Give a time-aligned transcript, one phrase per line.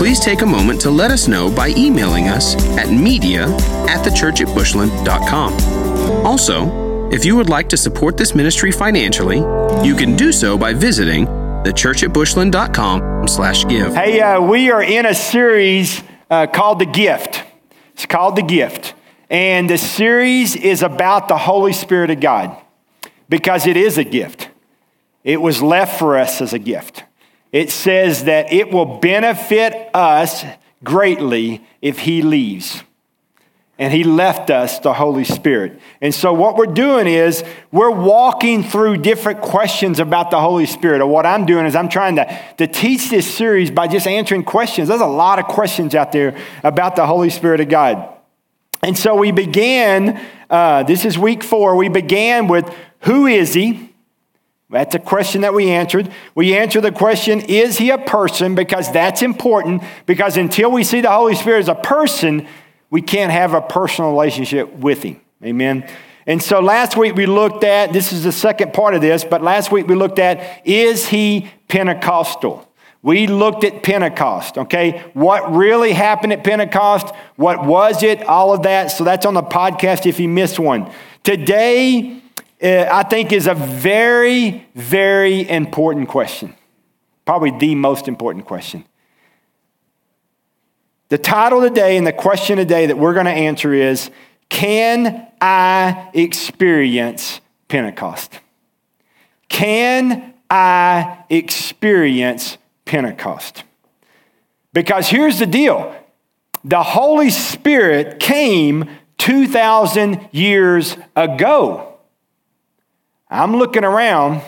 [0.00, 3.46] please take a moment to let us know by emailing us at media
[3.86, 5.52] at thechurchatbushland.com.
[6.24, 9.40] Also, if you would like to support this ministry financially,
[9.86, 13.94] you can do so by visiting thechurchatbushland.com slash give.
[13.94, 17.44] Hey, uh, we are in a series uh, called The Gift.
[17.92, 18.94] It's called The Gift.
[19.28, 22.56] And the series is about the Holy Spirit of God
[23.28, 24.48] because it is a gift.
[25.24, 27.04] It was left for us as a gift
[27.52, 30.44] it says that it will benefit us
[30.84, 32.82] greatly if He leaves.
[33.78, 35.80] And He left us the Holy Spirit.
[36.00, 41.00] And so, what we're doing is we're walking through different questions about the Holy Spirit.
[41.00, 44.44] Or what I'm doing is I'm trying to, to teach this series by just answering
[44.44, 44.88] questions.
[44.88, 48.06] There's a lot of questions out there about the Holy Spirit of God.
[48.82, 53.89] And so, we began, uh, this is week four, we began with who is He?
[54.70, 56.12] That's a question that we answered.
[56.36, 58.54] We answered the question, is he a person?
[58.54, 62.46] Because that's important, because until we see the Holy Spirit as a person,
[62.88, 65.20] we can't have a personal relationship with him.
[65.44, 65.88] Amen.
[66.26, 69.42] And so last week we looked at, this is the second part of this, but
[69.42, 72.68] last week we looked at, is he Pentecostal?
[73.02, 75.02] We looked at Pentecost, okay?
[75.14, 77.12] What really happened at Pentecost?
[77.36, 78.22] What was it?
[78.24, 78.88] All of that.
[78.88, 80.92] So that's on the podcast if you missed one.
[81.24, 82.19] Today,
[82.62, 86.54] Uh, I think is a very, very important question.
[87.24, 88.84] Probably the most important question.
[91.08, 94.10] The title today and the question today that we're going to answer is
[94.48, 98.40] Can I experience Pentecost?
[99.48, 103.64] Can I experience Pentecost?
[104.72, 105.94] Because here's the deal
[106.62, 108.88] the Holy Spirit came
[109.18, 111.89] 2,000 years ago.
[113.30, 114.42] I'm looking around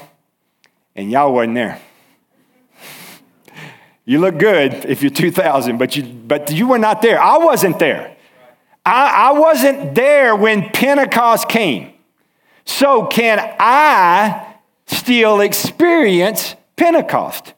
[0.97, 1.81] and y'all wasn't there.
[4.05, 7.23] You look good if you're 2000, but you, but you were not there.
[7.23, 8.17] I wasn't there.
[8.85, 11.93] I, I wasn't there when Pentecost came.
[12.65, 14.57] So, can I
[14.87, 17.55] still experience Pentecost?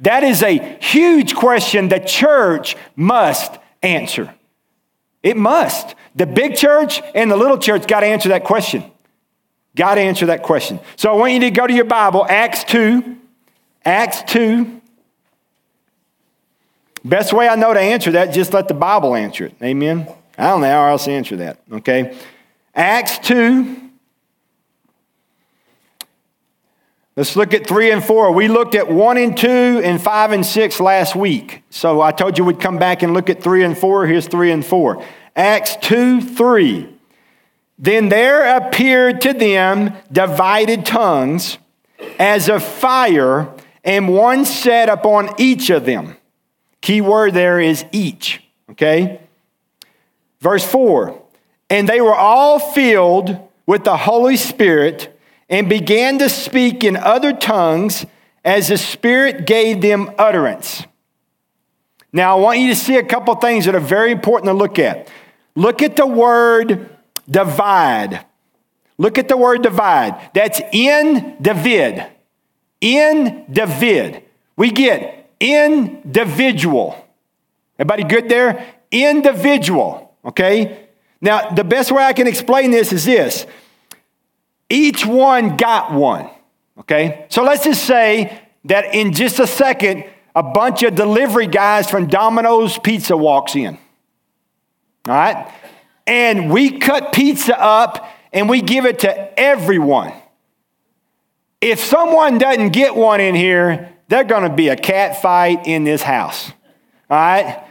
[0.00, 4.32] That is a huge question the church must answer.
[5.22, 5.96] It must.
[6.14, 8.84] The big church and the little church got to answer that question.
[9.78, 10.80] Got to answer that question.
[10.96, 13.16] So I want you to go to your Bible, Acts 2.
[13.84, 14.80] Acts 2.
[17.04, 19.54] Best way I know to answer that, just let the Bible answer it.
[19.62, 20.12] Amen.
[20.36, 21.60] I don't know how else to answer that.
[21.70, 22.18] Okay.
[22.74, 23.76] Acts 2.
[27.14, 28.32] Let's look at 3 and 4.
[28.32, 29.48] We looked at 1 and 2
[29.84, 31.62] and 5 and 6 last week.
[31.70, 34.06] So I told you we'd come back and look at 3 and 4.
[34.08, 35.04] Here's 3 and 4.
[35.36, 36.97] Acts 2 3.
[37.78, 41.58] Then there appeared to them divided tongues
[42.18, 43.52] as of fire,
[43.84, 46.16] and one sat upon each of them.
[46.80, 49.20] Key word there is each, okay?
[50.40, 51.20] Verse 4
[51.70, 55.16] And they were all filled with the Holy Spirit
[55.48, 58.04] and began to speak in other tongues
[58.44, 60.84] as the Spirit gave them utterance.
[62.12, 64.78] Now, I want you to see a couple things that are very important to look
[64.78, 65.08] at.
[65.54, 66.88] Look at the word
[67.28, 68.24] divide.
[68.96, 70.30] Look at the word divide.
[70.34, 72.06] That's in David.
[72.80, 74.24] In David.
[74.56, 77.04] We get individual.
[77.78, 78.74] Everybody good there?
[78.90, 80.14] Individual.
[80.24, 80.88] Okay?
[81.20, 83.46] Now, the best way I can explain this is this
[84.70, 86.28] each one got one.
[86.80, 87.26] Okay?
[87.30, 92.06] So let's just say that in just a second, a bunch of delivery guys from
[92.06, 93.78] Domino's Pizza walks in.
[95.06, 95.50] All right?
[96.08, 100.12] And we cut pizza up and we give it to everyone.
[101.60, 105.84] If someone doesn't get one in here, there's going to be a cat fight in
[105.84, 106.50] this house.
[107.10, 107.64] All right?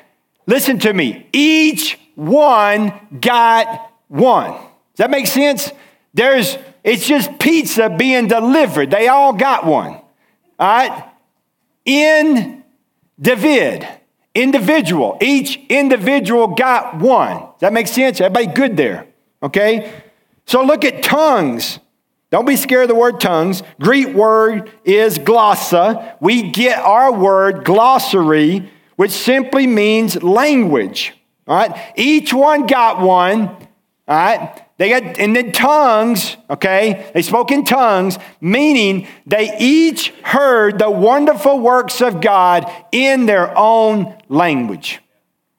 [0.46, 1.28] Listen to me.
[1.34, 4.52] Each one got one.
[4.52, 5.72] Does that make sense?
[6.14, 8.92] There's it's just pizza being delivered.
[8.92, 9.94] They all got one.
[9.94, 10.04] All
[10.60, 11.04] right?
[11.86, 12.64] In
[13.20, 13.88] David
[14.38, 15.18] individual.
[15.20, 17.38] Each individual got one.
[17.38, 18.22] Does that make sense?
[18.22, 19.08] Everybody good there?
[19.42, 19.92] Okay?
[20.46, 21.80] So look at tongues.
[22.30, 23.64] Don't be scared of the word tongues.
[23.82, 26.16] Greek word is glossa.
[26.22, 31.14] We get our word glossary, which simply means language.
[31.48, 31.94] All right?
[31.96, 33.48] Each one got one.
[33.48, 33.58] All
[34.08, 34.62] right?
[34.78, 37.10] They got, and then tongues, okay?
[37.14, 43.58] They spoke in tongues, meaning they each heard the wonderful works of God in their
[43.58, 45.00] own language.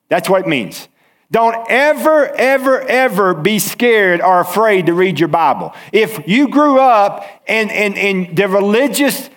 [0.08, 0.88] That's what it means.
[1.30, 5.74] Don't ever, ever, ever be scared or afraid to read your Bible.
[5.92, 9.28] If you grew up and, and, and the religious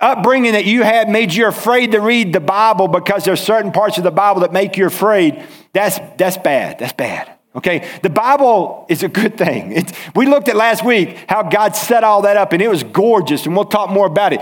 [0.00, 3.98] upbringing that you had made you afraid to read the Bible because there's certain parts
[3.98, 5.42] of the Bible that make you afraid,
[5.72, 6.78] that's, that's bad.
[6.78, 7.39] That's bad.
[7.54, 9.84] Okay, the Bible is a good thing.
[10.14, 13.44] We looked at last week how God set all that up, and it was gorgeous,
[13.44, 14.40] and we'll talk more about it.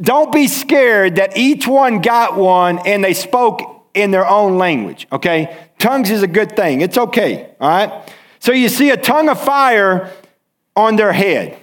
[0.00, 5.06] Don't be scared that each one got one and they spoke in their own language.
[5.12, 6.80] Okay, tongues is a good thing.
[6.80, 7.50] It's okay.
[7.60, 8.14] All right.
[8.38, 10.10] So you see a tongue of fire
[10.74, 11.58] on their head.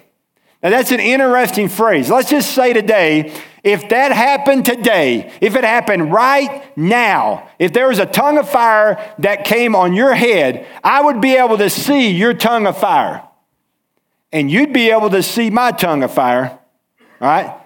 [0.61, 2.11] Now that's an interesting phrase.
[2.11, 3.33] Let's just say today
[3.67, 8.49] if that happened today, if it happened right now, if there was a tongue of
[8.49, 12.77] fire that came on your head, I would be able to see your tongue of
[12.77, 13.27] fire.
[14.31, 16.57] And you'd be able to see my tongue of fire,
[17.19, 17.59] right?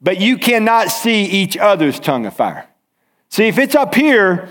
[0.00, 2.66] But you cannot see each other's tongue of fire.
[3.28, 4.48] See, if it's up here,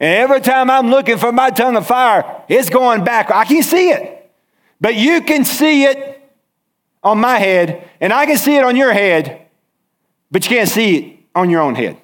[0.00, 3.30] and every time I'm looking for my tongue of fire, it's going back.
[3.30, 4.32] I can see it.
[4.80, 6.23] But you can see it
[7.04, 9.46] on my head, and I can see it on your head,
[10.30, 11.98] but you can't see it on your own head.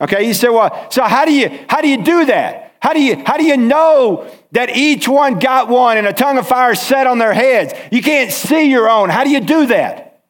[0.00, 2.74] Okay, you say, well, so how do you how do you do that?
[2.80, 6.38] How do you how do you know that each one got one and a tongue
[6.38, 7.74] of fire set on their heads?
[7.90, 9.10] You can't see your own.
[9.10, 10.22] How do you do that?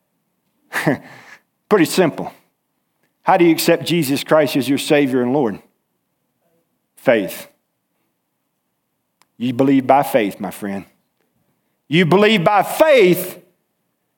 [1.69, 2.33] Pretty simple.
[3.23, 5.61] How do you accept Jesus Christ as your Savior and Lord?
[6.97, 7.49] Faith.
[9.37, 10.85] You believe by faith, my friend.
[11.87, 13.40] You believe by faith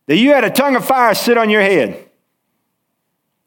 [0.06, 2.08] that you had a tongue of fire sit on your head.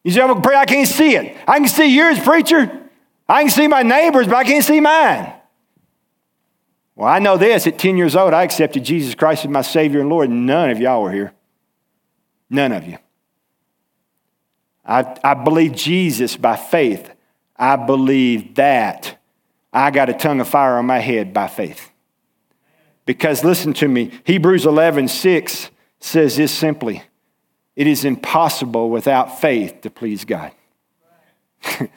[0.04, 1.36] You say, I'm going to pray, I can't see it.
[1.48, 2.90] I can see yours, preacher.
[3.28, 5.34] I can see my neighbors, but I can't see mine.
[6.96, 7.68] Well, I know this.
[7.68, 10.30] At 10 years old, I accepted Jesus Christ as my Savior and Lord.
[10.30, 11.34] None of y'all were here.
[12.50, 12.98] None of you.
[14.86, 17.12] I, I believe Jesus by faith.
[17.58, 19.18] I believe that
[19.74, 21.92] I got a tongue of fire on my head by faith.
[23.06, 25.70] Because listen to me, Hebrews 11, 6
[26.00, 27.04] says this simply
[27.76, 30.52] it is impossible without faith to please God.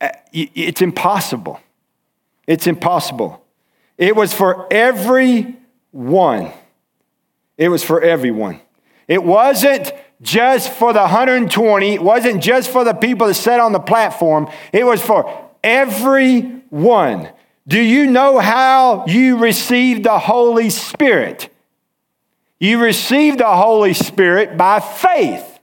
[0.00, 1.60] Uh, it's impossible.
[2.48, 3.40] It's impossible.
[3.96, 6.50] It was for everyone.
[7.56, 8.60] It was for everyone.
[9.06, 13.70] It wasn't just for the 120, it wasn't just for the people that sat on
[13.70, 17.28] the platform, it was for everyone.
[17.68, 21.51] Do you know how you received the Holy Spirit?
[22.62, 25.58] You receive the Holy Spirit by faith.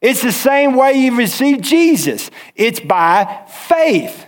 [0.00, 2.28] It's the same way you receive Jesus.
[2.56, 4.26] It's by faith.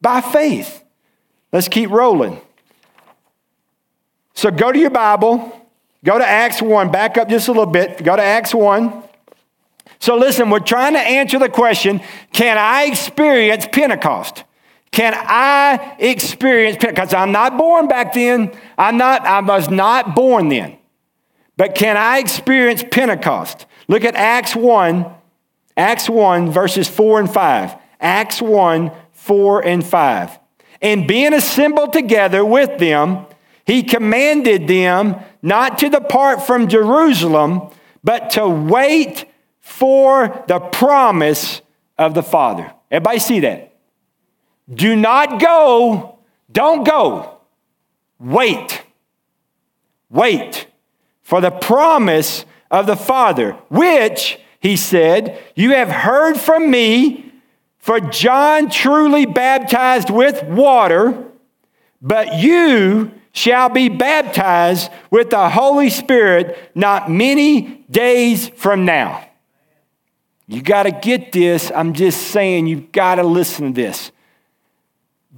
[0.00, 0.82] By faith.
[1.52, 2.40] Let's keep rolling.
[4.34, 5.68] So go to your Bible,
[6.04, 9.04] go to Acts 1, back up just a little bit, go to Acts 1.
[10.00, 12.00] So listen, we're trying to answer the question
[12.32, 14.42] can I experience Pentecost?
[14.90, 17.10] Can I experience Pentecost?
[17.10, 18.50] Because I'm not born back then.
[18.76, 20.78] I'm not, I was not born then.
[21.56, 23.66] But can I experience Pentecost?
[23.88, 25.06] Look at Acts 1,
[25.76, 27.76] Acts 1, verses 4 and 5.
[28.00, 30.38] Acts 1, 4 and 5.
[30.82, 33.26] And being assembled together with them,
[33.64, 37.70] he commanded them not to depart from Jerusalem,
[38.04, 39.24] but to wait
[39.60, 41.62] for the promise
[41.98, 42.72] of the Father.
[42.90, 43.76] Everybody see that?
[44.72, 46.18] Do not go,
[46.52, 47.40] don't go.
[48.18, 48.82] Wait.
[50.10, 50.65] Wait
[51.26, 57.32] for the promise of the Father, which, he said, you have heard from me,
[57.78, 61.24] for John truly baptized with water,
[62.00, 69.28] but you shall be baptized with the Holy Spirit not many days from now.
[70.46, 71.72] You got to get this.
[71.74, 74.12] I'm just saying, you've got to listen to this.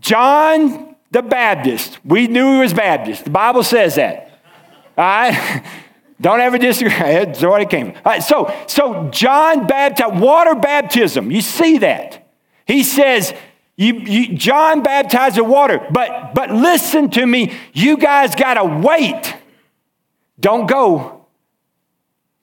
[0.01, 3.25] John the Baptist, we knew he was Baptist.
[3.25, 4.28] The Bible says that.
[4.99, 5.65] Right?
[6.21, 6.91] Don't ever disagree.
[6.99, 7.95] That's what it came.
[8.27, 11.31] So, so John baptized, water baptism.
[11.31, 12.29] You see that.
[12.67, 13.33] He says,
[13.77, 17.57] you, you, John baptized with water, but, but listen to me.
[17.73, 19.37] You guys got to wait.
[20.41, 21.27] Don't go.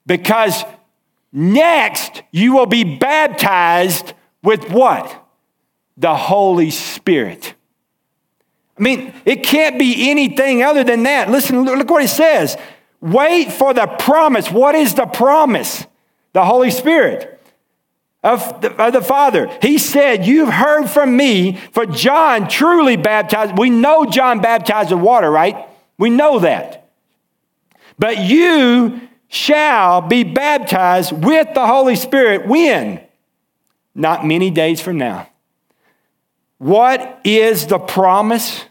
[0.06, 0.64] Because
[1.30, 5.24] next you will be baptized with what?
[5.98, 7.55] The Holy Spirit.
[8.78, 11.30] I mean, it can't be anything other than that.
[11.30, 12.56] Listen, look what he says.
[13.00, 14.50] Wait for the promise.
[14.50, 15.86] What is the promise?
[16.32, 17.32] The Holy Spirit.
[18.26, 19.48] of the, of the Father.
[19.62, 23.56] He said, You've heard from me, for John truly baptized.
[23.56, 25.68] We know John baptized with water, right?
[25.96, 26.90] We know that.
[27.98, 33.00] But you shall be baptized with the Holy Spirit when?
[33.94, 35.28] Not many days from now.
[36.58, 38.65] What is the promise?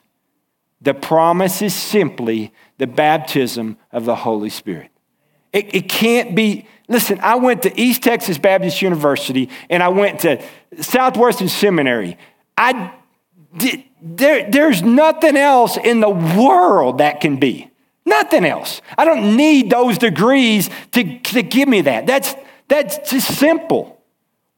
[0.86, 4.92] The promise is simply the baptism of the Holy Spirit.
[5.52, 10.20] It, it can't be, listen, I went to East Texas Baptist University and I went
[10.22, 10.44] to
[10.80, 12.20] Southwestern Seminary.
[12.56, 12.94] I
[13.58, 17.72] did, there, there's nothing else in the world that can be.
[18.06, 18.84] Nothing else.
[18.96, 22.06] I don't need those degrees to, to give me that.
[22.06, 22.36] That's,
[22.68, 24.00] that's just simple.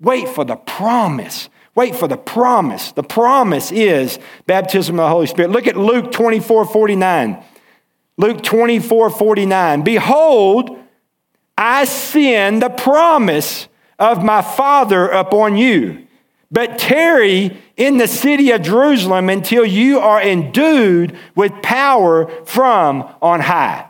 [0.01, 1.47] Wait for the promise.
[1.77, 2.91] Wait for the promise.
[2.93, 4.17] The promise is
[4.47, 5.51] baptism of the Holy Spirit.
[5.51, 7.43] Look at Luke 24 49.
[8.17, 9.83] Luke 24 49.
[9.83, 10.75] Behold,
[11.55, 13.67] I send the promise
[13.99, 16.07] of my Father upon you.
[16.49, 23.39] But tarry in the city of Jerusalem until you are endued with power from on
[23.39, 23.87] high.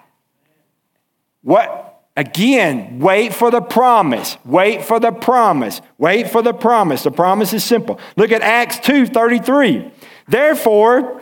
[1.41, 1.86] What?
[2.17, 4.37] Again, wait for the promise.
[4.43, 5.81] Wait for the promise.
[5.99, 7.03] Wait for the promise.
[7.03, 7.99] The promise is simple.
[8.15, 9.91] Look at Acts 2 33.
[10.27, 11.21] Therefore,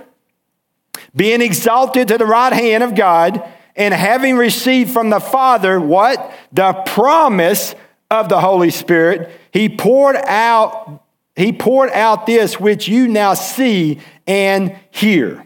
[1.13, 6.33] being exalted to the right hand of God, and having received from the Father what?
[6.53, 7.75] The promise
[8.09, 11.01] of the Holy Spirit, he poured out
[11.35, 15.45] he poured out this which you now see and hear.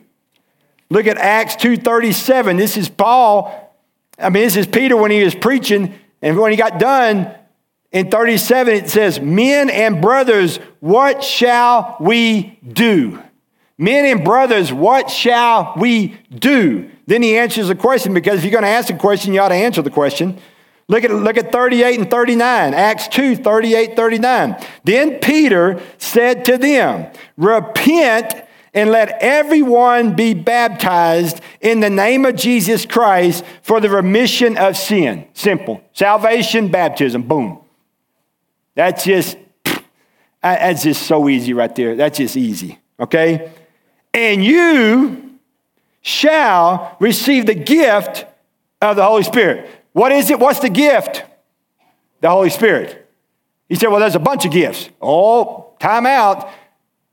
[0.92, 2.58] Look at Acts 2:37.
[2.58, 3.69] This is Paul.
[4.20, 7.34] I mean, this is Peter when he was preaching, and when he got done
[7.92, 13.22] in 37, it says, Men and brothers, what shall we do?
[13.78, 16.90] Men and brothers, what shall we do?
[17.08, 19.50] Then he answers the question because if you're going to ask a question, you ought
[19.50, 20.38] to answer the question.
[20.90, 24.66] Look at, look at 38 and 39, Acts 2 38, 39.
[24.84, 32.36] Then Peter said to them, Repent and let everyone be baptized in the name of
[32.36, 35.28] Jesus Christ for the remission of sin.
[35.34, 35.82] Simple.
[35.94, 37.60] Salvation, baptism, boom.
[38.76, 39.38] That's just,
[40.42, 41.96] that's just so easy right there.
[41.96, 43.52] That's just easy, okay?
[44.14, 45.40] And you
[46.02, 48.26] shall receive the gift
[48.82, 49.70] of the Holy Spirit.
[49.94, 50.40] What is it?
[50.40, 51.24] What's the gift?
[52.22, 53.08] The Holy Spirit.
[53.68, 54.90] He said, Well, there's a bunch of gifts.
[55.02, 56.50] Oh, time out.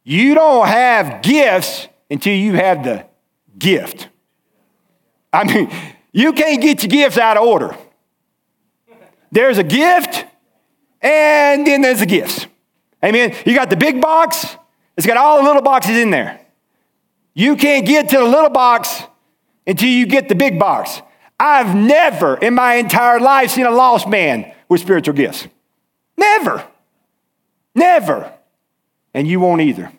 [0.08, 3.06] You don't have gifts until you have the
[3.58, 4.08] gift.
[5.32, 5.68] I mean,
[6.12, 7.76] you can't get your gifts out of order.
[9.32, 10.24] There's a gift,
[11.02, 12.46] and then there's the gifts.
[13.04, 13.34] Amen.
[13.44, 14.56] You got the big box,
[14.96, 16.40] it's got all the little boxes in there.
[17.34, 19.02] You can't get to the little box
[19.66, 21.02] until you get the big box.
[21.40, 25.48] I've never in my entire life seen a lost man with spiritual gifts.
[26.16, 26.64] Never.
[27.74, 28.32] Never.
[29.16, 29.90] And you won't either.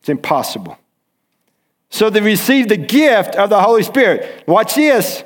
[0.00, 0.76] It's impossible.
[1.88, 4.44] So they receive the gift of the Holy Spirit.
[4.48, 5.22] Watch this.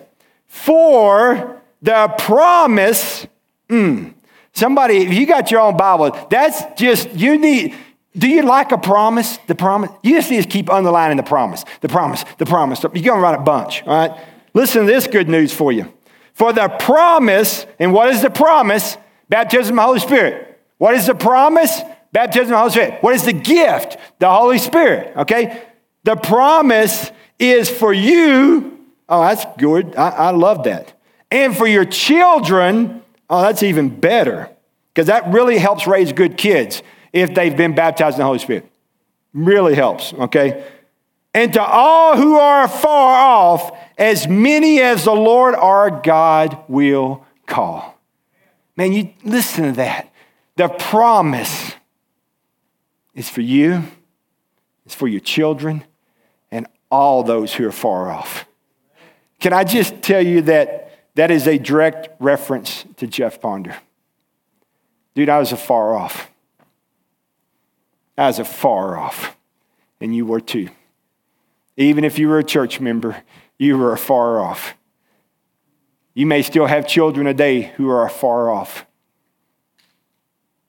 [0.47, 3.27] For the promise.
[3.71, 4.13] Mm,
[4.53, 7.75] somebody, if you got your own Bible, that's just, you need,
[8.15, 9.39] do you like a promise?
[9.47, 9.91] The promise?
[10.03, 12.83] You just need to keep underlining the promise, the promise, the promise.
[12.83, 14.21] You're going to write a bunch, all right?
[14.53, 15.91] Listen to this good news for you.
[16.35, 18.99] For the promise, and what is the promise?
[19.31, 20.61] Baptism of the Holy Spirit.
[20.77, 21.81] What is the promise?
[22.15, 23.03] Baptism of the Holy Spirit.
[23.03, 23.97] What is the gift?
[24.21, 25.65] The Holy Spirit, okay?
[26.05, 28.79] The promise is for you.
[29.09, 29.97] Oh, that's good.
[29.97, 30.93] I, I love that.
[31.33, 34.49] And for your children, oh, that's even better
[34.93, 38.71] because that really helps raise good kids if they've been baptized in the Holy Spirit.
[39.33, 40.65] Really helps, okay?
[41.35, 47.27] And to all who are far off, as many as the Lord our God will
[47.47, 47.99] call.
[48.77, 50.13] Man, you listen to that.
[50.55, 51.73] The promise
[53.15, 53.83] is for you,
[54.85, 55.85] it's for your children,
[56.51, 58.47] and all those who are far off.
[59.41, 63.77] Can I just tell you that that is a direct reference to Jeff Ponder?
[65.15, 66.31] Dude, I was a far off.
[68.17, 69.37] I was a far off,
[70.01, 70.69] and you were too.
[71.77, 73.23] Even if you were a church member,
[73.59, 74.75] you were far off.
[76.15, 78.87] You may still have children today who are far off.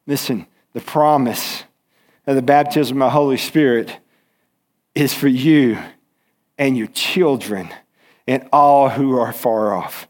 [0.08, 1.64] Listen, the promise
[2.28, 4.00] of the baptism of the Holy Spirit
[4.94, 5.78] is for you
[6.58, 7.70] and your children
[8.28, 10.08] and all who are far off.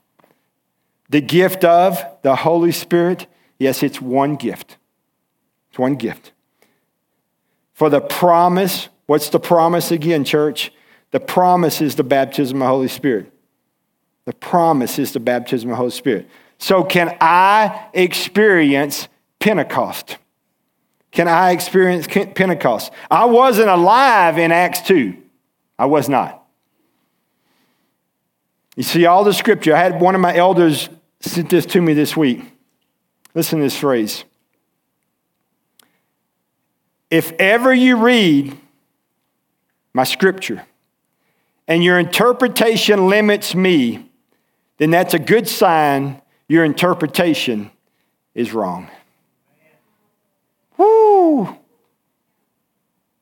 [1.10, 3.28] The gift of the Holy Spirit,
[3.60, 4.78] yes, it's one gift.
[5.70, 6.32] It's one gift.
[7.74, 10.72] For the promise, what's the promise again, church?
[11.12, 13.32] The promise is the baptism of the Holy Spirit.
[14.26, 16.28] The promise is the baptism of the Holy Spirit.
[16.58, 19.08] So, can I experience
[19.40, 20.18] Pentecost?
[21.16, 22.92] Can I experience Pentecost?
[23.10, 25.16] I wasn't alive in Acts 2.
[25.80, 26.46] I was not.
[28.76, 30.90] You see, all the scripture, I had one of my elders
[31.22, 32.42] sent this to me this week.
[33.34, 34.26] Listen to this phrase.
[37.10, 38.58] If ever you read
[39.94, 40.66] my scripture
[41.66, 44.12] and your interpretation limits me,
[44.80, 47.72] then that's a good sign your interpretation
[48.34, 48.90] is wrong.
[51.36, 51.58] Woo!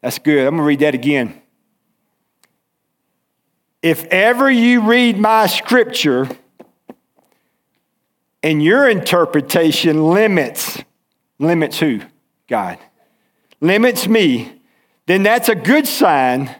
[0.01, 0.45] That's good.
[0.45, 1.41] I'm going to read that again.
[3.81, 6.29] If ever you read my scripture
[8.41, 10.81] and your interpretation limits,
[11.39, 12.01] limits who?
[12.47, 12.77] God.
[13.59, 14.61] Limits me,
[15.05, 16.55] then that's a good sign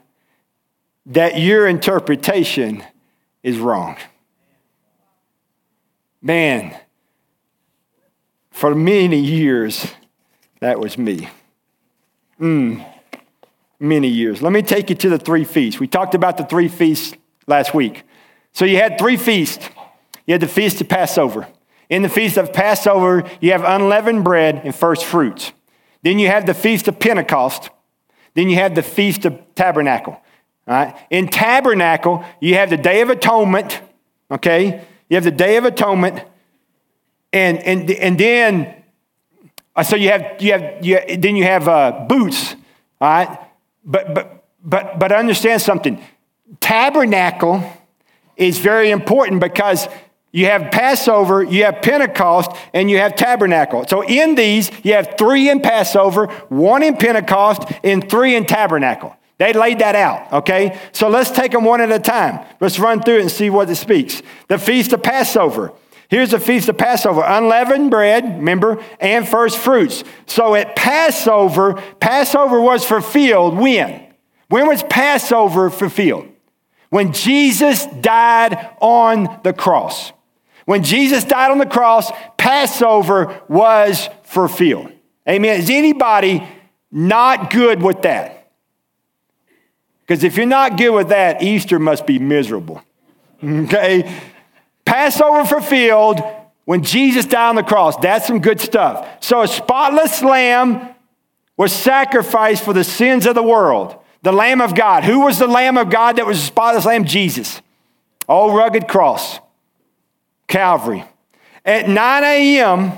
[1.05, 2.83] that your interpretation
[3.43, 3.98] is wrong.
[6.22, 6.77] Man,
[8.51, 9.86] for many years,
[10.62, 11.27] that was me.
[12.39, 12.85] Mm,
[13.79, 14.41] many years.
[14.41, 15.79] Let me take you to the three feasts.
[15.79, 17.15] We talked about the three feasts
[17.47, 18.03] last week.
[18.51, 19.69] So you had three feasts.
[20.25, 21.47] You had the feast of Passover.
[21.89, 25.51] In the feast of Passover, you have unleavened bread and first fruits.
[26.01, 27.69] Then you have the feast of Pentecost.
[28.33, 30.13] Then you have the feast of Tabernacle.
[30.67, 30.95] All right?
[31.09, 33.81] In Tabernacle, you have the Day of Atonement.
[34.31, 34.85] Okay?
[35.09, 36.23] You have the Day of Atonement.
[37.31, 38.82] And, and, and then
[39.82, 42.56] so you have, you have, you, then you have uh, Booths,
[43.01, 43.39] all right?
[43.84, 46.01] But, but, but, but understand something.
[46.60, 47.63] Tabernacle
[48.38, 49.88] is very important because
[50.32, 53.86] you have Passover, you have Pentecost, and you have Tabernacle.
[53.88, 59.15] So in these, you have three in Passover, one in Pentecost, and three in Tabernacle.
[59.38, 60.80] They laid that out, okay?
[60.92, 62.46] So let's take them one at a time.
[62.60, 64.22] Let's run through it and see what it speaks.
[64.48, 65.74] The Feast of Passover.
[66.13, 70.03] Here's the feast of Passover unleavened bread, remember, and first fruits.
[70.27, 74.13] So at Passover, Passover was fulfilled when?
[74.48, 76.27] When was Passover fulfilled?
[76.91, 80.14] When Jesus died on the cross.
[80.66, 84.92] When Jesus died on the cross, Passover was fulfilled.
[85.27, 85.59] Amen.
[85.59, 86.48] Is anybody
[86.92, 88.51] not good with that?
[90.01, 92.83] Because if you're not good with that, Easter must be miserable.
[93.44, 94.16] Okay?
[94.85, 96.22] Passover fulfilled
[96.65, 97.98] when Jesus died on the cross.
[97.98, 99.24] That's some good stuff.
[99.24, 100.89] So a spotless lamb
[101.57, 103.98] was sacrificed for the sins of the world.
[104.22, 105.03] The Lamb of God.
[105.03, 107.03] Who was the Lamb of God that was a spotless lamb?
[107.03, 107.61] Jesus.
[108.27, 109.39] Oh, rugged cross.
[110.48, 111.03] Calvary.
[111.65, 112.93] At 9 a.m.,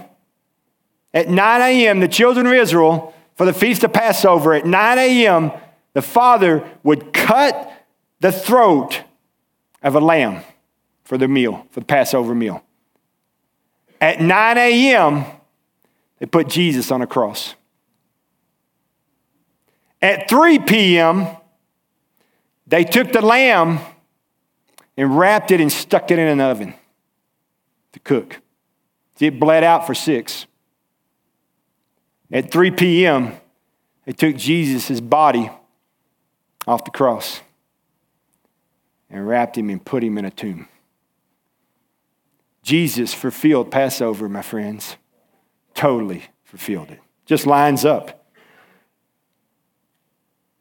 [1.13, 5.52] at 9 a.m., the children of Israel, for the feast of Passover, at 9 a.m.,
[5.93, 7.71] the father would cut
[8.19, 9.04] the throat
[9.82, 10.43] of a lamb
[11.06, 12.62] for the meal, for the Passover meal.
[14.02, 15.26] At 9 a.m.,
[16.20, 17.56] they put Jesus on a cross.
[20.02, 21.28] At 3 p.m.,
[22.68, 23.80] they took the lamb
[24.98, 26.74] and wrapped it and stuck it in an oven
[27.94, 28.41] to cook.
[29.20, 30.46] It bled out for six.
[32.32, 33.34] At 3 p.m.,
[34.06, 35.50] they took Jesus' body
[36.68, 37.41] off the cross
[39.10, 40.68] and wrapped him and put him in a tomb.
[42.65, 44.97] Jesus fulfilled Passover, my friends.
[45.75, 46.99] Totally fulfilled it.
[47.28, 48.28] Just lines up.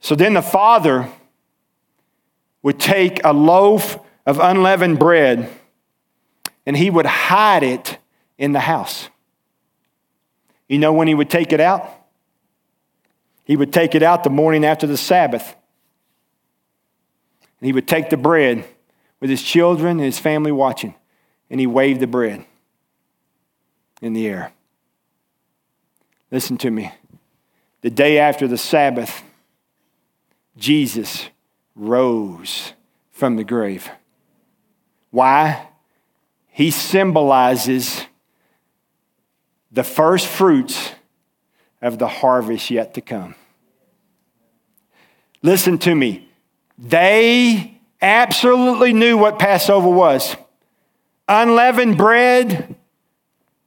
[0.01, 1.09] So then the Father
[2.63, 5.49] would take a loaf of unleavened bread
[6.67, 7.97] and he would hide it
[8.37, 9.09] in the house.
[10.69, 11.89] You know when he would take it out?
[13.45, 15.57] He would take it out the morning after the Sabbath.
[17.61, 18.67] And he would take the bread
[19.21, 20.95] with his children and his family watching
[21.51, 22.45] and he waved the bread
[24.01, 24.53] in the air.
[26.31, 26.93] Listen to me.
[27.83, 29.23] The day after the Sabbath,
[30.57, 31.29] Jesus
[31.75, 32.73] rose
[33.13, 33.91] from the grave.
[35.11, 35.69] Why?
[36.49, 38.07] He symbolizes
[39.71, 40.93] the first fruits
[41.83, 43.35] of the harvest yet to come.
[45.43, 46.29] Listen to me.
[46.79, 50.37] They absolutely knew what Passover was
[51.29, 52.77] unleavened bread.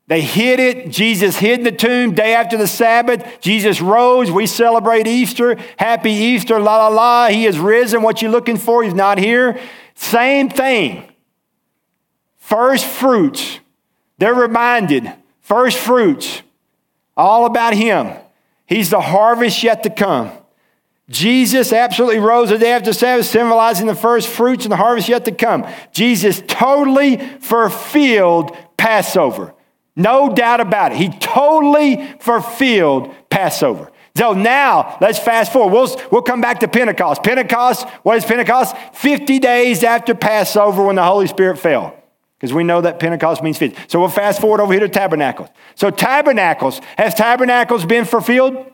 [0.08, 0.89] They hid it.
[0.89, 3.41] Jesus hid the tomb day after the Sabbath.
[3.41, 4.32] Jesus rose.
[4.32, 5.58] We celebrate Easter.
[5.78, 7.28] Happy Easter, la la la.
[7.28, 8.02] He is risen.
[8.02, 8.84] What you looking for?
[8.84, 9.60] He's not here.
[9.96, 11.12] Same thing.
[12.38, 13.60] First fruits.
[14.17, 15.13] They're reminded.
[15.41, 16.41] First fruits.
[17.17, 18.13] All about Him.
[18.65, 20.32] He's the harvest yet to come.
[21.10, 25.24] Jesus absolutely rose the day after Sabbath, symbolizing the first fruits and the harvest yet
[25.26, 25.65] to come.
[25.93, 29.54] Jesus totally fulfilled Passover.
[29.96, 30.98] No doubt about it.
[30.98, 33.91] He totally fulfilled Passover.
[34.15, 35.74] So now let's fast forward.
[35.74, 37.24] We'll, we'll come back to Pentecost.
[37.24, 38.76] Pentecost, what is Pentecost?
[38.93, 41.96] 50 days after Passover when the Holy Spirit fell.
[42.38, 43.78] Because we know that Pentecost means 50.
[43.88, 45.50] So we'll fast forward over here to tabernacles.
[45.76, 48.74] So tabernacles, has tabernacles been fulfilled?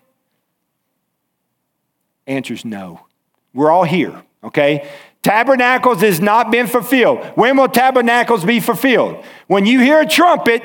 [2.27, 3.05] Answer's no.
[3.53, 4.89] We're all here, okay?
[5.21, 7.23] Tabernacles has not been fulfilled.
[7.35, 9.23] When will tabernacles be fulfilled?
[9.47, 10.63] When you hear a trumpet,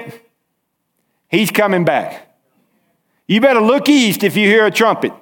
[1.29, 2.29] he's coming back.
[3.27, 5.13] You better look east if you hear a trumpet.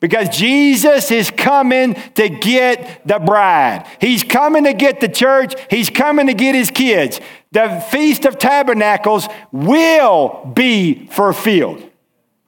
[0.00, 3.86] Because Jesus is coming to get the bride.
[4.00, 5.54] He's coming to get the church.
[5.70, 7.20] He's coming to get his kids.
[7.50, 11.82] The Feast of Tabernacles will be fulfilled.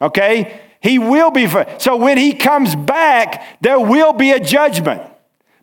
[0.01, 0.61] Okay?
[0.81, 1.47] He will be.
[1.79, 5.03] So when he comes back, there will be a judgment.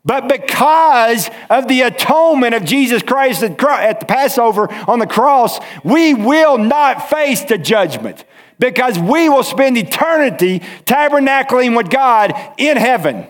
[0.06, 3.58] But because of the atonement of Jesus Christ at
[4.00, 8.24] the Passover on the cross, we will not face the judgment
[8.58, 13.28] because we will spend eternity tabernacling with God in heaven.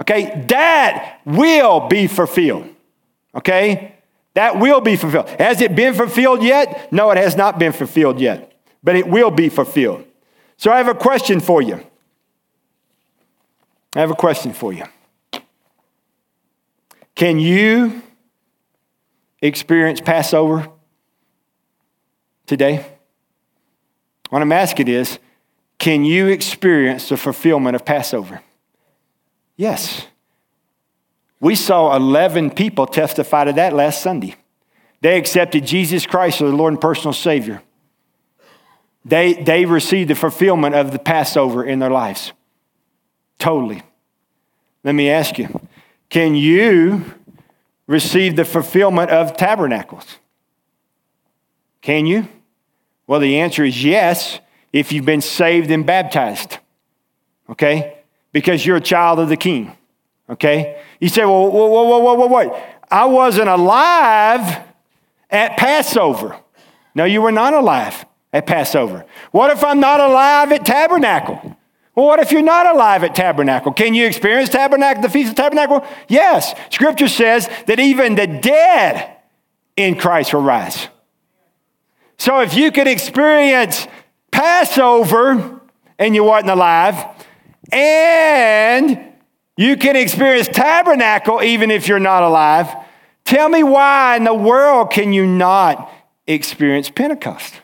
[0.00, 2.68] Okay, that will be fulfilled.
[3.34, 3.94] Okay,
[4.34, 5.28] that will be fulfilled.
[5.38, 6.90] Has it been fulfilled yet?
[6.92, 10.04] No, it has not been fulfilled yet, but it will be fulfilled.
[10.56, 11.84] So I have a question for you.
[13.94, 14.84] I have a question for you.
[17.14, 18.02] Can you
[19.40, 20.68] experience Passover
[22.46, 22.86] today?
[24.30, 25.18] What I'm asking is
[25.78, 28.42] can you experience the fulfillment of Passover?
[29.56, 30.06] Yes.
[31.40, 34.36] We saw 11 people testify to that last Sunday.
[35.00, 37.62] They accepted Jesus Christ as the Lord and personal Savior.
[39.06, 42.32] They, they received the fulfillment of the Passover in their lives.
[43.38, 43.84] Totally.
[44.82, 45.60] Let me ask you
[46.10, 47.14] can you
[47.86, 50.18] receive the fulfillment of tabernacles?
[51.82, 52.26] Can you?
[53.06, 54.40] Well, the answer is yes,
[54.72, 56.58] if you've been saved and baptized,
[57.48, 57.98] okay?
[58.32, 59.76] Because you're a child of the king,
[60.28, 60.82] okay?
[60.98, 62.50] You say, well, whoa, whoa, whoa, whoa, wait.
[62.90, 64.64] I wasn't alive
[65.30, 66.36] at Passover.
[66.96, 68.04] No, you were not alive
[68.36, 69.06] at Passover.
[69.30, 71.56] What if I'm not alive at Tabernacle?
[71.94, 73.72] Well, what if you're not alive at Tabernacle?
[73.72, 75.86] Can you experience Tabernacle, the Feast of Tabernacle?
[76.06, 76.54] Yes.
[76.68, 79.16] Scripture says that even the dead
[79.74, 80.88] in Christ will rise.
[82.18, 83.88] So if you could experience
[84.30, 85.58] Passover
[85.98, 87.06] and you wasn't alive,
[87.72, 89.14] and
[89.56, 92.68] you can experience tabernacle even if you're not alive,
[93.24, 95.90] tell me why in the world can you not
[96.26, 97.62] experience Pentecost?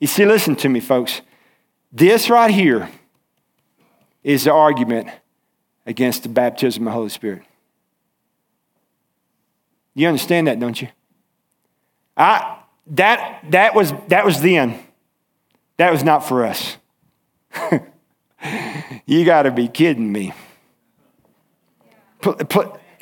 [0.00, 1.20] You see, listen to me, folks.
[1.92, 2.90] This right here
[4.24, 5.08] is the argument
[5.86, 7.42] against the baptism of the Holy Spirit.
[9.94, 10.88] You understand that, don't you?
[12.16, 14.78] I, that, that, was, that was then.
[15.76, 16.76] That was not for us.
[19.06, 20.32] you got to be kidding me.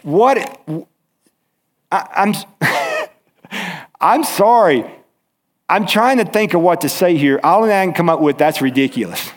[0.03, 0.89] What?
[1.93, 2.35] I, I'm,
[4.01, 4.85] I'm sorry.
[5.69, 7.41] I'm trying to think of what to say here.
[7.43, 9.31] All I can come up with, that's ridiculous.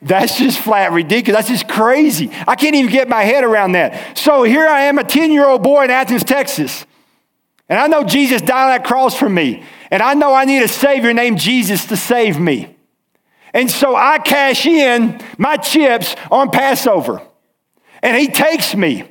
[0.00, 1.46] That's just flat ridiculous.
[1.46, 2.30] That's just crazy.
[2.48, 4.18] I can't even get my head around that.
[4.18, 6.84] So here I am, a 10 year old boy in Athens, Texas.
[7.68, 9.62] And I know Jesus died on that cross for me.
[9.90, 12.76] And I know I need a Savior named Jesus to save me.
[13.54, 17.22] And so I cash in my chips on Passover.
[18.02, 19.04] And He takes me.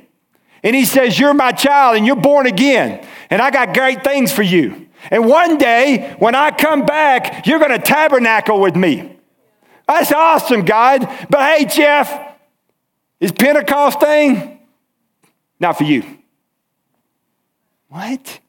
[0.62, 3.06] And He says, You're my child and you're born again.
[3.30, 4.88] And I got great things for you.
[5.10, 9.16] And one day, when I come back, you're going to tabernacle with me.
[9.88, 11.00] That's awesome, God.
[11.28, 12.34] But hey, Jeff,
[13.20, 14.60] is Pentecost thing
[15.60, 16.02] not for you.
[17.88, 18.40] What?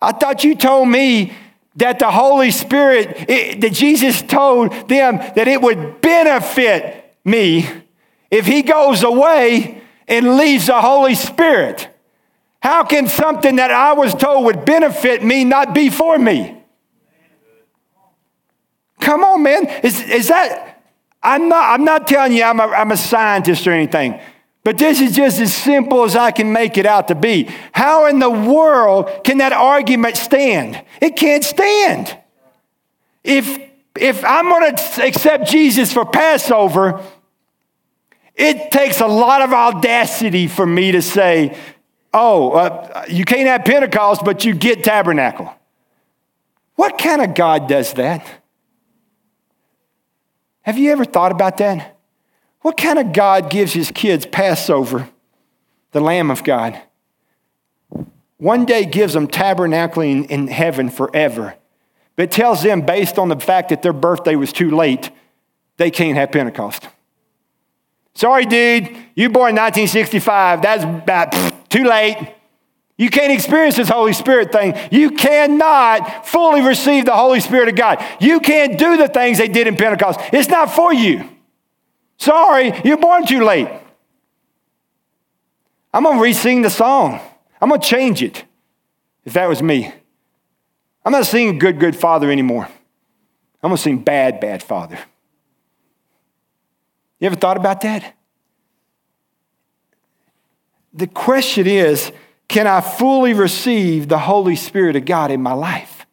[0.00, 1.34] I thought you told me
[1.76, 7.68] that the Holy Spirit, it, that Jesus told them that it would benefit me
[8.30, 11.88] if He goes away and leaves the Holy Spirit.
[12.64, 16.56] How can something that I was told would benefit me not be for me?
[19.00, 19.66] Come on, man.
[19.82, 20.82] Is, is that,
[21.22, 24.18] I'm not, I'm not telling you I'm a, I'm a scientist or anything.
[24.62, 27.50] But this is just as simple as I can make it out to be.
[27.72, 30.82] How in the world can that argument stand?
[31.02, 32.16] It can't stand.
[33.22, 33.60] If,
[33.94, 37.04] if I'm going to accept Jesus for Passover,
[38.34, 41.58] it takes a lot of audacity for me to say,
[42.14, 45.52] oh, uh, you can't have Pentecost, but you get tabernacle.
[46.76, 48.26] What kind of God does that?
[50.62, 51.98] Have you ever thought about that?
[52.62, 55.10] What kind of God gives his kids Passover,
[55.90, 56.80] the Lamb of God?
[58.38, 61.54] One day gives them tabernacling in heaven forever
[62.16, 65.10] but tells them based on the fact that their birthday was too late,
[65.76, 66.88] they can't have Pentecost.
[68.14, 70.62] Sorry, dude, you born 1965.
[70.62, 71.34] That's about,
[71.74, 72.34] too late.
[72.96, 74.74] You can't experience this Holy Spirit thing.
[74.92, 78.04] You cannot fully receive the Holy Spirit of God.
[78.20, 80.20] You can't do the things they did in Pentecost.
[80.32, 81.28] It's not for you.
[82.18, 83.68] Sorry, you're born too late.
[85.92, 87.20] I'm going to re sing the song.
[87.60, 88.44] I'm going to change it
[89.24, 89.92] if that was me.
[91.04, 92.68] I'm not singing Good, Good Father anymore.
[93.62, 94.98] I'm going to sing Bad, Bad Father.
[97.18, 98.14] You ever thought about that?
[100.94, 102.12] The question is
[102.48, 106.06] can I fully receive the Holy Spirit of God in my life?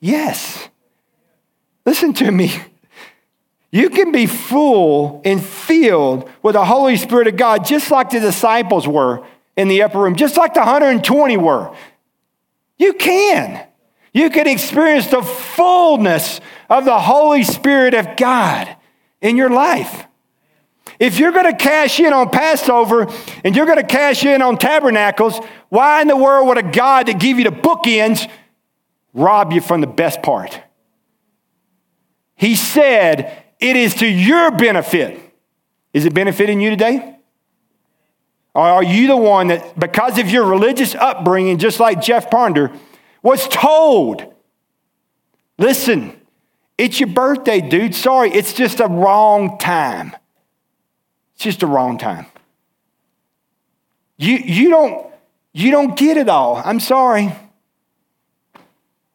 [0.00, 0.68] Yes.
[1.86, 2.52] Listen to me.
[3.70, 8.18] You can be full and filled with the Holy Spirit of God just like the
[8.18, 9.24] disciples were
[9.56, 11.74] in the upper room, just like the 120 were.
[12.78, 13.64] You can.
[14.12, 18.76] You can experience the fullness of the Holy Spirit of God
[19.20, 20.06] in your life.
[21.00, 23.08] If you're going to cash in on Passover
[23.42, 27.06] and you're going to cash in on tabernacles, why in the world would a God
[27.06, 28.30] that give you the bookends
[29.14, 30.60] rob you from the best part?
[32.36, 35.18] He said, It is to your benefit.
[35.94, 37.16] Is it benefiting you today?
[38.54, 42.70] Or are you the one that, because of your religious upbringing, just like Jeff Ponder,
[43.22, 44.34] was told,
[45.56, 46.20] listen,
[46.76, 47.94] it's your birthday, dude.
[47.94, 50.14] Sorry, it's just a wrong time.
[51.40, 52.26] It's just the wrong time.
[54.18, 55.06] You, you, don't,
[55.54, 56.60] you don't get it all.
[56.62, 57.32] I'm sorry.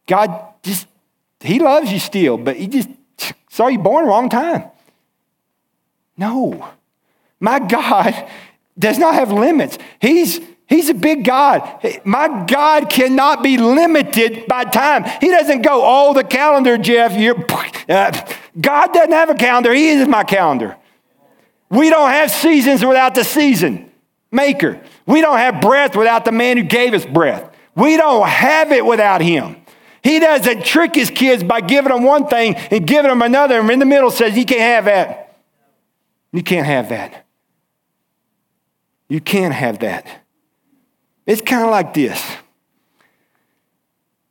[0.08, 0.88] God just,
[1.40, 2.90] He loves you still, but He just,
[3.52, 4.64] saw you're born wrong time.
[6.18, 6.68] No.
[7.40, 8.28] My God
[8.80, 9.78] does not have limits.
[10.02, 11.62] He's, he's a big God.
[12.06, 15.04] My God cannot be limited by time.
[15.22, 17.14] He doesn't go, oh, the calendar, Jeff.
[17.14, 17.36] You're,
[18.60, 19.72] God doesn't have a calendar.
[19.76, 20.76] He is my calendar.
[21.76, 23.92] We don't have seasons without the season
[24.32, 24.82] maker.
[25.06, 27.54] We don't have breath without the man who gave us breath.
[27.76, 29.58] We don't have it without him.
[30.04, 33.70] He doesn't trick his kids by giving them one thing and giving them another, and
[33.72, 35.36] in the middle says, You can't have that.
[36.32, 37.26] You can't have that.
[39.10, 40.06] You can't have that.
[41.26, 42.24] It's kind of like this.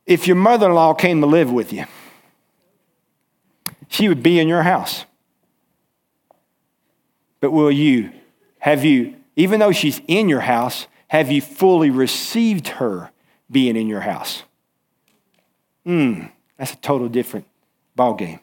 [0.05, 1.85] If your mother in law came to live with you,
[3.87, 5.05] she would be in your house.
[7.39, 8.11] But will you,
[8.59, 13.11] have you, even though she's in your house, have you fully received her
[13.51, 14.43] being in your house?
[15.85, 16.23] Hmm,
[16.57, 17.45] that's a total different
[17.97, 18.39] ballgame.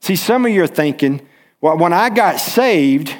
[0.00, 1.26] See, some of you are thinking,
[1.60, 3.14] well, when I got saved,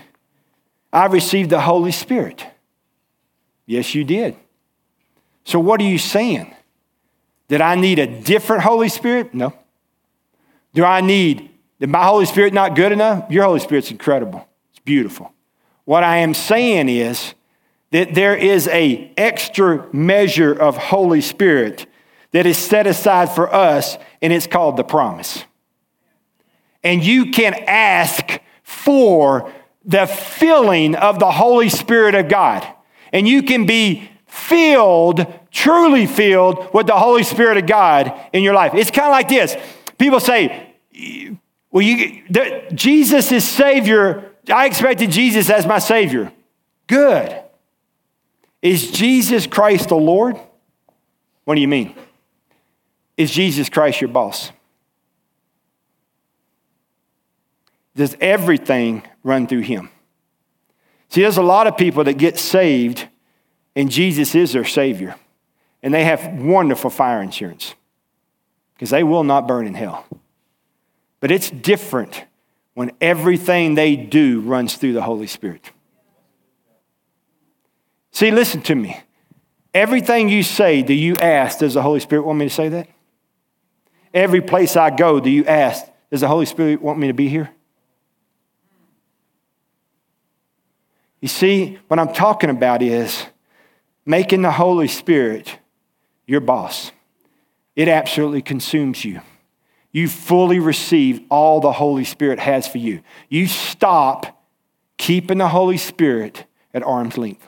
[0.93, 2.47] I received the Holy Spirit.
[3.67, 4.37] Yes, you did.
[5.45, 6.55] So, what are you saying?
[7.49, 9.35] Did I need a different Holy Spirit?
[9.35, 9.53] No.
[10.73, 13.31] Do I need, did my Holy Spirit not good enough?
[13.31, 14.47] Your Holy Spirit's incredible
[14.85, 15.33] beautiful.
[15.85, 17.35] What I am saying is
[17.91, 21.87] that there is a extra measure of Holy Spirit
[22.33, 25.45] that is set aside for us, and it's called the promise.
[26.83, 29.53] And you can ask for
[29.85, 32.67] the filling of the Holy Spirit of God.
[33.13, 38.55] And you can be filled, truly filled with the Holy Spirit of God in your
[38.55, 38.75] life.
[38.75, 39.57] It's kind of like this.
[39.99, 40.75] People say,
[41.71, 46.33] well, you, the, Jesus is Savior I expected Jesus as my Savior.
[46.87, 47.41] Good.
[48.63, 50.39] Is Jesus Christ the Lord?
[51.45, 51.95] What do you mean?
[53.17, 54.51] Is Jesus Christ your boss?
[57.95, 59.91] Does everything run through him?
[61.11, 63.07] See, there's a lot of people that get saved
[63.77, 65.17] and Jesus is their Savior.
[65.83, 67.75] And they have wonderful fire insurance
[68.75, 70.07] because they will not burn in hell.
[71.21, 72.25] But it's different
[72.75, 75.71] when everything they do runs through the Holy Spirit.
[78.11, 79.01] See, listen to me.
[79.73, 82.89] Everything you say, do you ask, does the Holy Spirit want me to say that?
[84.13, 87.29] Every place I go, do you ask, does the Holy Spirit want me to be
[87.29, 87.51] here?
[91.21, 93.25] You see, what I'm talking about is
[94.05, 95.59] making the Holy Spirit
[96.27, 96.93] your boss.
[97.75, 99.21] It absolutely consumes you
[99.95, 103.01] you fully receive all the Holy Spirit has for you.
[103.29, 104.45] You stop
[104.99, 107.47] keeping the Holy Spirit at arm's length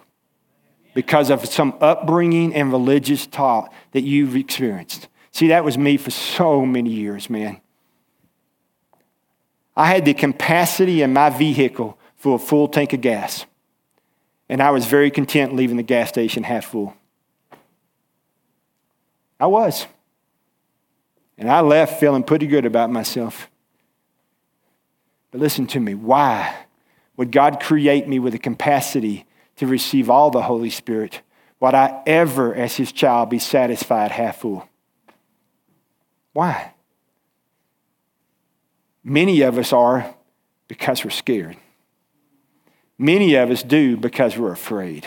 [0.94, 5.08] because of some upbringing and religious thought that you've experienced.
[5.32, 7.60] See, that was me for so many years, man.
[9.76, 13.44] I had the capacity in my vehicle for a full tank of gas,
[14.48, 16.94] and I was very content leaving the gas station half full.
[19.40, 19.86] I was.
[21.38, 23.48] And I left feeling pretty good about myself.
[25.30, 26.54] But listen to me why
[27.16, 31.22] would God create me with a capacity to receive all the Holy Spirit?
[31.60, 34.68] Would I ever, as His child, be satisfied half full?
[36.32, 36.72] Why?
[39.02, 40.14] Many of us are
[40.68, 41.56] because we're scared.
[42.98, 45.06] Many of us do because we're afraid.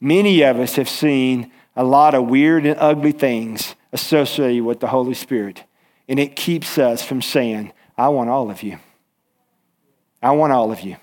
[0.00, 4.88] Many of us have seen a lot of weird and ugly things associated with the
[4.88, 5.64] Holy Spirit,
[6.08, 8.78] and it keeps us from saying, I want all of you.
[10.22, 10.96] I want all of you.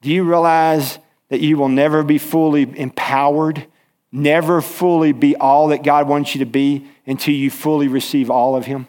[0.00, 3.66] Do you realize that you will never be fully empowered,
[4.10, 8.56] never fully be all that God wants you to be until you fully receive all
[8.56, 8.88] of Him?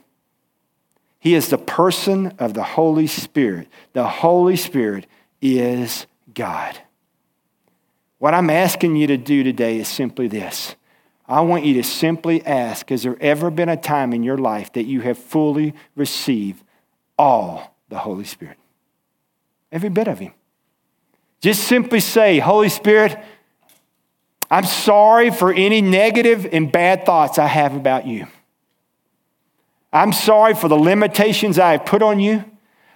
[1.20, 3.70] He is the person of the Holy Spirit.
[3.94, 5.06] The Holy Spirit
[5.42, 6.78] is God.
[8.18, 10.76] What I'm asking you to do today is simply this.
[11.28, 14.74] I want you to simply ask Has there ever been a time in your life
[14.74, 16.64] that you have fully received
[17.18, 18.58] all the Holy Spirit?
[19.72, 20.34] Every bit of Him.
[21.42, 23.18] Just simply say, Holy Spirit,
[24.50, 28.28] I'm sorry for any negative and bad thoughts I have about you.
[29.92, 32.44] I'm sorry for the limitations I have put on you.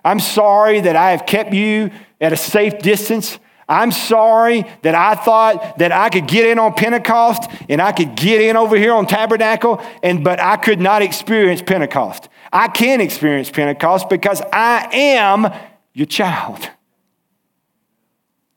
[0.03, 3.37] I'm sorry that I have kept you at a safe distance.
[3.69, 8.15] I'm sorry that I thought that I could get in on Pentecost and I could
[8.15, 12.29] get in over here on Tabernacle, and but I could not experience Pentecost.
[12.51, 15.53] I can experience Pentecost because I am
[15.93, 16.69] your child.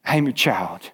[0.04, 0.90] I am your child.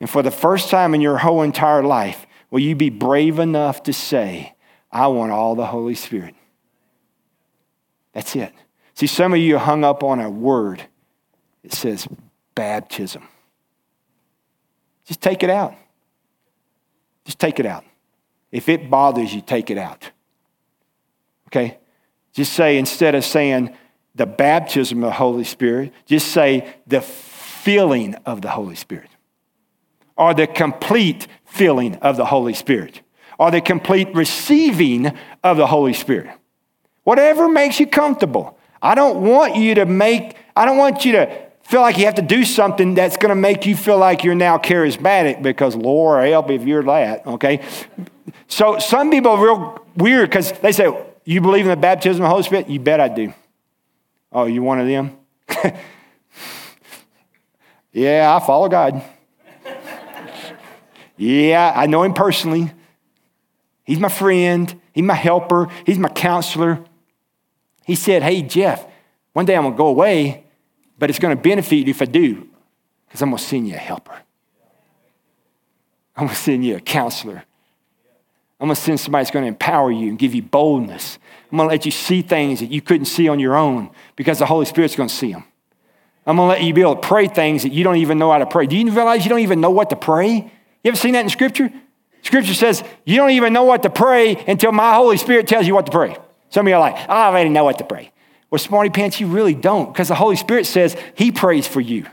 [0.00, 3.82] And for the first time in your whole entire life, will you be brave enough
[3.84, 4.54] to say,
[4.90, 6.34] I want all the Holy Spirit?
[8.12, 8.52] That's it.
[8.94, 10.84] See, some of you are hung up on a word.
[11.62, 12.08] It says
[12.54, 13.28] baptism.
[15.04, 15.74] Just take it out.
[17.24, 17.84] Just take it out.
[18.50, 20.10] If it bothers you, take it out.
[21.48, 21.78] Okay?
[22.32, 23.74] Just say, instead of saying
[24.14, 29.10] the baptism of the Holy Spirit, just say the filling of the Holy Spirit
[30.16, 33.00] or the complete filling of the Holy Spirit
[33.38, 35.12] or the complete receiving
[35.42, 36.30] of the Holy Spirit.
[37.04, 38.58] Whatever makes you comfortable.
[38.80, 42.16] I don't want you to make, I don't want you to feel like you have
[42.16, 46.28] to do something that's going to make you feel like you're now charismatic because Lord
[46.28, 47.64] help if you're that, okay?
[48.46, 52.26] So some people are real weird because they say, You believe in the baptism of
[52.26, 52.68] the Holy Spirit?
[52.68, 53.32] You bet I do.
[54.30, 55.16] Oh, you one of them?
[57.94, 59.02] yeah, I follow God.
[61.16, 62.70] yeah, I know him personally.
[63.84, 66.84] He's my friend, he's my helper, he's my counselor.
[67.86, 68.84] He said, Hey, Jeff,
[69.32, 70.41] one day I'm going to go away
[71.02, 72.48] but it's going to benefit you if I do,
[73.08, 74.16] because I'm going to send you a helper.
[76.14, 77.42] I'm going to send you a counselor.
[78.60, 81.18] I'm going to send somebody that's going to empower you and give you boldness.
[81.50, 84.38] I'm going to let you see things that you couldn't see on your own because
[84.38, 85.42] the Holy Spirit's going to see them.
[86.24, 88.30] I'm going to let you be able to pray things that you don't even know
[88.30, 88.66] how to pray.
[88.66, 90.36] Do you realize you don't even know what to pray?
[90.36, 91.72] You ever seen that in Scripture?
[92.22, 95.74] Scripture says you don't even know what to pray until my Holy Spirit tells you
[95.74, 96.16] what to pray.
[96.50, 98.12] Some of you are like, I already know what to pray.
[98.52, 102.04] Well, smarty pants, you really don't, because the Holy Spirit says He prays for you.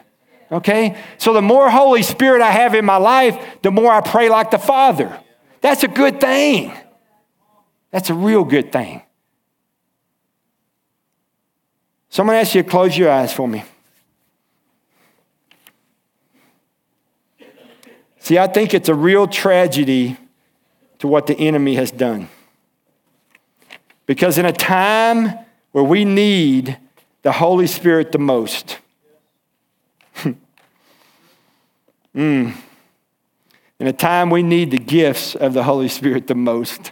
[0.50, 0.98] Okay?
[1.18, 4.50] So the more Holy Spirit I have in my life, the more I pray like
[4.50, 5.20] the Father.
[5.60, 6.72] That's a good thing.
[7.92, 9.02] That's a real good thing.
[12.08, 13.66] Someone ask you to close your eyes for me.
[18.20, 20.16] See, I think it's a real tragedy
[21.00, 22.30] to what the enemy has done.
[24.06, 25.38] Because in a time
[25.72, 26.78] where we need
[27.22, 28.80] the Holy Spirit the most.
[32.16, 32.56] mm.
[33.80, 36.92] In a time we need the gifts of the Holy Spirit the most,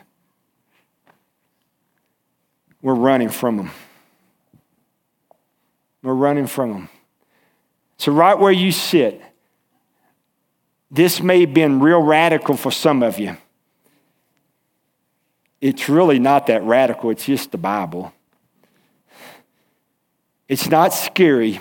[2.82, 3.72] we're running from them.
[6.04, 6.90] We're running from them.
[7.98, 9.22] So, right where you sit,
[10.90, 13.36] this may have been real radical for some of you.
[15.60, 18.14] It's really not that radical, it's just the Bible.
[20.48, 21.60] It's not scary.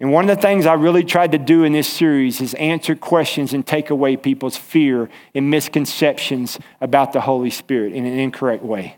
[0.00, 2.94] And one of the things I really tried to do in this series is answer
[2.94, 8.62] questions and take away people's fear and misconceptions about the Holy Spirit in an incorrect
[8.62, 8.96] way.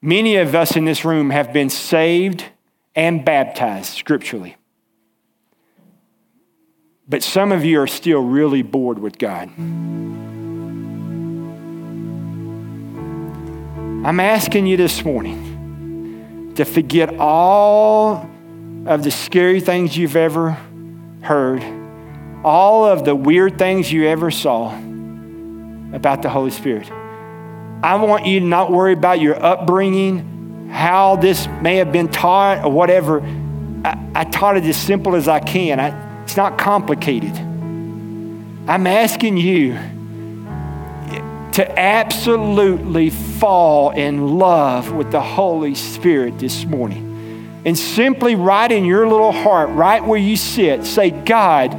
[0.00, 2.46] Many of us in this room have been saved
[2.94, 4.56] and baptized scripturally.
[7.08, 9.48] But some of you are still really bored with God.
[14.04, 15.51] I'm asking you this morning
[16.56, 18.28] to forget all
[18.86, 20.56] of the scary things you've ever
[21.22, 21.62] heard,
[22.44, 24.74] all of the weird things you ever saw,
[25.92, 26.90] about the Holy Spirit.
[27.82, 32.64] I want you to not worry about your upbringing, how this may have been taught,
[32.64, 33.20] or whatever.
[33.84, 35.80] I, I taught it as simple as I can.
[35.80, 37.36] I, it's not complicated.
[38.68, 39.78] I'm asking you
[41.52, 47.60] to absolutely fall in love with the Holy Spirit this morning.
[47.64, 51.74] And simply right in your little heart, right where you sit, say, God,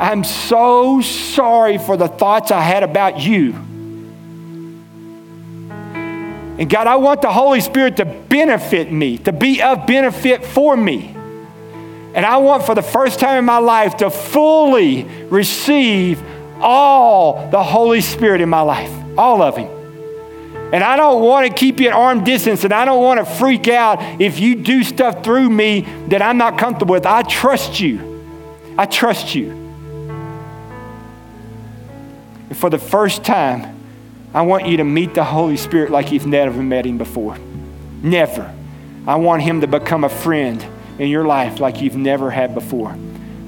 [0.00, 3.52] I'm so sorry for the thoughts I had about you.
[6.56, 10.76] And God, I want the Holy Spirit to benefit me, to be of benefit for
[10.76, 11.14] me.
[12.14, 16.22] And I want for the first time in my life to fully receive
[16.64, 19.68] all the Holy Spirit in my life, all of Him.
[20.72, 23.26] And I don't want to keep you at arm distance, and I don't want to
[23.26, 27.06] freak out if you do stuff through me that I'm not comfortable with.
[27.06, 28.24] I trust you.
[28.76, 29.50] I trust you.
[32.48, 33.80] And for the first time,
[34.32, 37.38] I want you to meet the Holy Spirit like you've never met him before.
[38.02, 38.52] Never.
[39.06, 40.64] I want him to become a friend
[40.98, 42.96] in your life like you've never had before.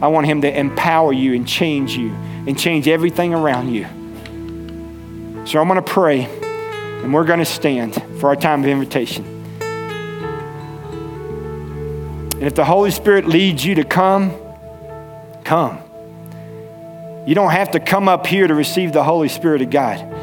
[0.00, 2.14] I want him to empower you and change you
[2.46, 3.84] and change everything around you.
[5.46, 6.24] So I'm going to pray
[7.02, 9.24] and we're going to stand for our time of invitation.
[12.34, 14.34] And if the Holy Spirit leads you to come,
[15.44, 15.78] come.
[17.26, 20.14] You don't have to come up here to receive the Holy Spirit of God.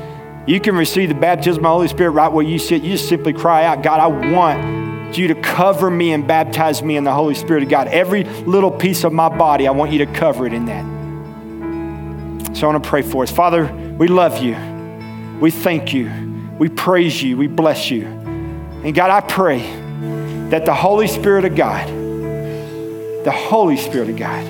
[0.47, 2.83] You can receive the baptism of the Holy Spirit right where you sit.
[2.83, 6.97] You just simply cry out, God, I want you to cover me and baptize me
[6.97, 7.87] in the Holy Spirit of God.
[7.87, 10.92] Every little piece of my body, I want you to cover it in that.
[12.53, 13.31] So I want to pray for us.
[13.31, 13.65] Father,
[13.97, 14.55] we love you.
[15.39, 16.11] We thank you.
[16.59, 17.35] We praise you.
[17.35, 18.05] We bless you.
[18.05, 19.59] And God, I pray
[20.49, 21.87] that the Holy Spirit of God,
[23.25, 24.45] the Holy Spirit of God,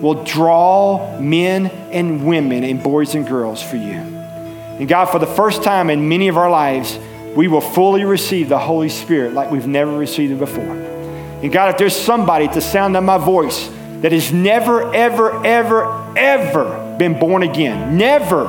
[0.00, 3.92] will draw men and women and boys and girls for you.
[3.92, 6.98] And God, for the first time in many of our lives,
[7.36, 10.64] we will fully receive the Holy Spirit like we've never received it before.
[10.64, 13.68] And God, if there's somebody at the sound of my voice
[14.00, 18.44] that has never, ever, ever, ever been born again, never,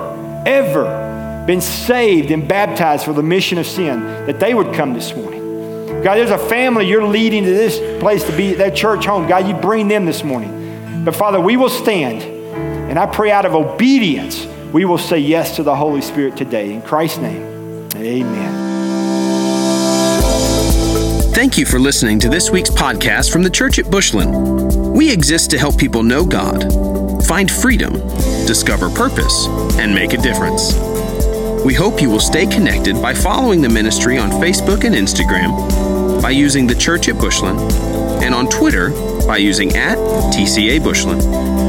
[0.45, 5.15] ever been saved and baptized for the mission of sin, that they would come this
[5.15, 5.39] morning.
[6.03, 9.25] God, there's a family you're leading to this place to be their church home.
[9.25, 11.05] God, you bring them this morning.
[11.05, 15.55] But Father, we will stand, and I pray out of obedience we will say yes
[15.55, 16.73] to the Holy Spirit today.
[16.73, 18.71] In Christ's name, amen.
[21.33, 24.93] Thank you for listening to this week's podcast from the Church at Bushland.
[24.93, 26.90] We exist to help people know God,
[27.31, 27.93] find freedom,
[28.45, 29.47] discover purpose,
[29.79, 30.73] and make a difference.
[31.63, 36.31] We hope you will stay connected by following the ministry on Facebook and Instagram, by
[36.31, 37.57] using the Church at Bushland,
[38.21, 38.89] and on Twitter
[39.25, 39.97] by using at
[40.33, 41.60] TCA Bushland.